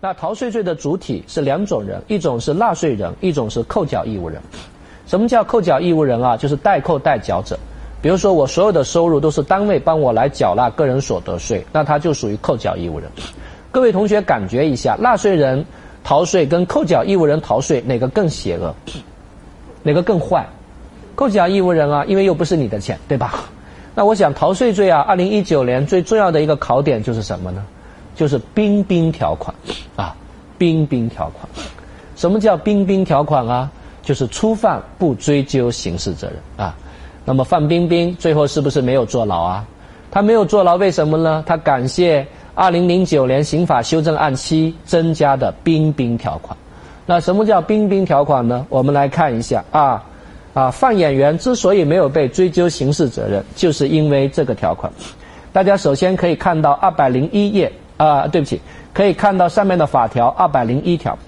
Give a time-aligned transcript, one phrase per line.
[0.00, 4.40] 那逃税罪的主体是两种人，一种是纳税人，一种是扣缴义务人。
[5.06, 6.36] 什么叫扣缴义务人啊？
[6.36, 7.58] 就是代扣代缴者。
[8.00, 13.10] 比如说，我所有的收入都是单位帮我来缴纳个人所得税，那他就属于扣缴义务人。
[13.72, 15.64] 各位同学感觉一下，纳税人
[16.04, 18.72] 逃税跟扣缴义务人逃税哪个更邪恶？
[19.82, 20.46] 哪个更坏？
[21.16, 23.46] 扣缴义务人啊，因为又不是你的钱，对吧？
[23.96, 27.64] 那我想逃税罪啊，二零一九年最重要的一个考点就是什么呢？
[28.18, 29.54] 就是冰冰条款
[29.94, 30.14] 啊，
[30.58, 31.48] 冰冰条款。
[32.16, 33.70] 什么叫冰冰条款啊？
[34.02, 36.76] 就是初犯不追究刑事责任啊。
[37.24, 39.64] 那么范冰冰最后是不是没有坐牢啊？
[40.10, 41.44] 他没有坐牢，为什么呢？
[41.46, 46.56] 他感谢二零零九年刑法修正案七增加的冰冰条款。
[47.06, 48.66] 那什么叫冰冰条款呢？
[48.68, 50.02] 我们来看一下啊
[50.54, 54.92] 啊，范演员之所以没有被追究刑事责任，就是因为这个条款。
[55.52, 58.58] 大家首先可以看到二百零一页啊，对不起，
[58.94, 61.18] 可以看到上面的法条二百零一条。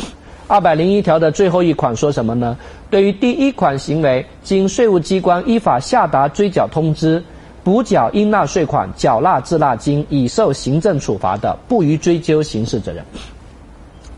[0.49, 2.57] 二百零一条的最后一款说什么呢？
[2.91, 7.23] 对于第一款行为，经税务机关依法下达追缴通知，
[7.63, 13.05] 补缴应纳税款、缴纳滞纳金，已受行政处罚的，不予追究刑事责任。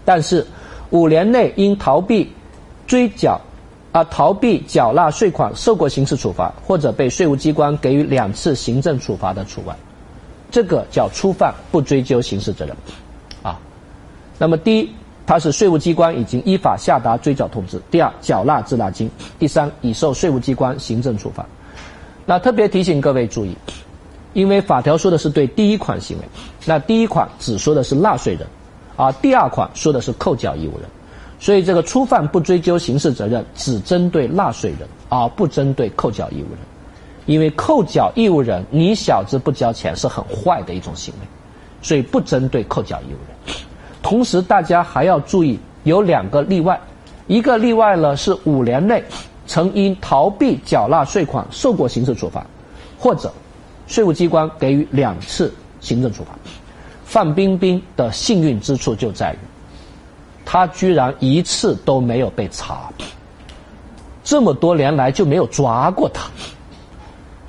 [0.07, 0.47] 但是，
[0.89, 2.33] 五年内因逃避
[2.87, 3.39] 追缴
[3.93, 9.77] 啊逃避缴纳税款受过刑事处罚，或者被税务机关给予两次行政处罚的除外，
[10.53, 12.77] 这个叫初犯不追究刑事责任。
[13.43, 13.59] 啊，
[14.39, 14.89] 那么第一。
[15.25, 17.81] 他是税务机关已经依法下达追缴通知。
[17.93, 19.09] 第二，缴纳滞纳金。
[19.39, 21.47] 第三，已受税务机关行政处罚。
[22.27, 23.57] 那特别提醒各位注意，
[24.33, 26.25] 因为法条说的是对第一款行为，
[26.67, 28.45] 那第一款只说的是纳税人，
[28.97, 30.91] 而第二款说的是扣缴义务人，
[31.39, 36.59] 所以这个初犯不追究刑事责任，只针对纳税人，而不针对扣缴义务人。
[37.27, 41.27] 因为扣缴义务人，你小子不交钱是很坏的一种行为，
[41.81, 43.57] 所以不针对扣缴义务人。
[44.03, 46.81] 同时，大家还要注意有两个例外，
[47.29, 49.03] 一个例外呢是五年内
[49.47, 52.45] 曾因逃避缴纳税款受过刑事处罚，
[52.99, 53.33] 或者
[53.87, 56.37] 税务机关给予两次行政处罚。
[57.05, 59.37] 范冰冰的幸运之处就在于，
[60.45, 62.91] 她居然一次都没有被查，
[64.25, 66.29] 这么多年来就没有抓过她，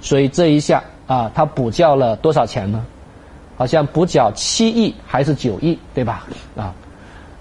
[0.03, 2.85] 所以这一下啊，他补缴了多少钱呢？
[3.55, 6.27] 好像补缴七亿还是九亿，对吧？
[6.57, 6.73] 啊，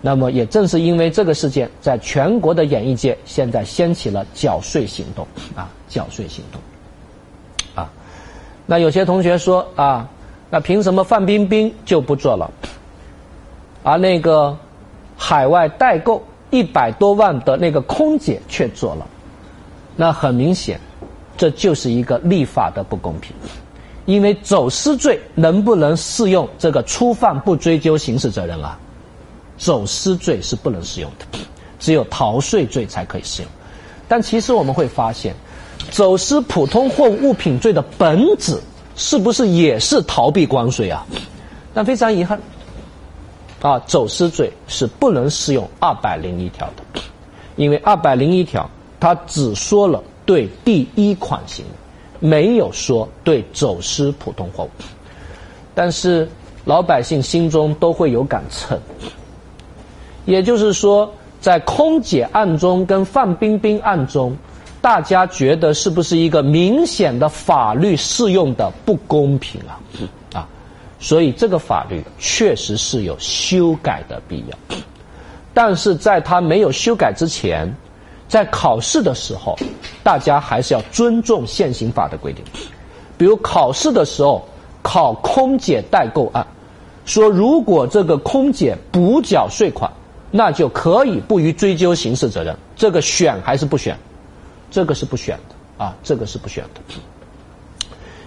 [0.00, 6.60] 那么也正是因为这个事件，在全国的演艺界现在掀起了缴税行动啊，缴税行动。
[7.74, 7.90] 啊，
[8.66, 10.08] 那有些同学说啊，
[10.50, 12.50] 那凭什么范冰冰就不做了，
[13.82, 14.56] 而那个
[15.16, 19.06] 海外代购一百多万的那个空姐却做了？
[19.96, 20.78] 那很明显，
[21.36, 23.34] 这就是一个立法的不公平。
[24.04, 28.76] 因为走私罪能不能适用这个初犯不追究刑事责任啊？
[29.58, 31.38] 走私罪是不能适用的，
[31.78, 33.50] 只有逃税罪才可以适用。
[34.08, 35.32] 但其实我们会发现，
[35.90, 38.58] 走私普通货物品罪的本质
[38.96, 41.06] 是不是也是逃避关税啊？
[41.72, 42.40] 但非常遗憾，
[43.60, 47.00] 啊，走私罪是不能适用二百零一条的，
[47.54, 48.68] 因为二百零一条
[48.98, 51.70] 它只说了对第一款行为。
[52.24, 54.70] 没有说对走私普通货物，
[55.74, 56.28] 但是
[56.64, 58.78] 老百姓心中都会有杆秤。
[60.24, 64.36] 也就是说，在空姐案中跟范冰冰案中，
[64.80, 69.80] 大家觉得是不是一个明显的法律适用的不公平啊？
[70.32, 70.48] 啊，
[71.00, 74.76] 所以这个法律确实是有修改的必要。
[75.52, 77.68] 但是在他没有修改之前。
[78.32, 79.54] 在考试的时候，
[80.02, 82.42] 大家还是要尊重现行法的规定。
[83.18, 84.42] 比如考试的时候
[84.80, 86.46] 考空姐代购案，
[87.04, 89.92] 说如果这个空姐补缴税款，
[90.30, 92.56] 那就可以不予追究刑事责任。
[92.74, 93.94] 这个选还是不选？
[94.70, 96.80] 这个是不选的啊，这个是不选的。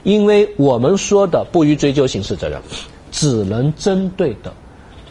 [0.03, 2.61] 因为我们说的不予追究刑事责任，
[3.09, 4.53] 只能针对的，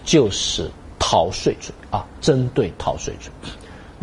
[0.05, 3.33] 就是逃税罪啊，针对逃税罪。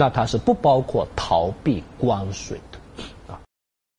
[0.02, 2.60] 那它是不包括逃避关税。